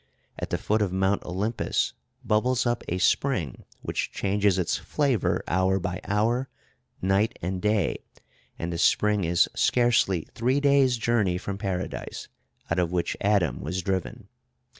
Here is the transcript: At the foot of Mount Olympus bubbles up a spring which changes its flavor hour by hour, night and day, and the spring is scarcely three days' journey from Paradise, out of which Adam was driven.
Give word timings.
At 0.39 0.49
the 0.49 0.57
foot 0.57 0.81
of 0.81 0.91
Mount 0.91 1.23
Olympus 1.25 1.93
bubbles 2.25 2.65
up 2.65 2.81
a 2.87 2.97
spring 2.97 3.65
which 3.83 4.11
changes 4.11 4.57
its 4.57 4.75
flavor 4.75 5.43
hour 5.47 5.77
by 5.79 6.01
hour, 6.05 6.49
night 7.03 7.37
and 7.43 7.61
day, 7.61 7.99
and 8.57 8.73
the 8.73 8.79
spring 8.79 9.25
is 9.25 9.47
scarcely 9.55 10.27
three 10.33 10.59
days' 10.59 10.97
journey 10.97 11.37
from 11.37 11.59
Paradise, 11.59 12.29
out 12.71 12.79
of 12.79 12.91
which 12.91 13.15
Adam 13.21 13.61
was 13.61 13.83
driven. 13.83 14.27